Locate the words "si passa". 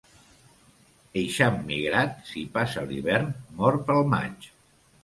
2.31-2.87